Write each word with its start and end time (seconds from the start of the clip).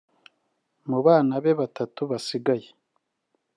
Mu 0.89 0.99
bana 1.05 1.33
be 1.43 1.51
batatu 1.59 2.01
basigaye 2.11 2.69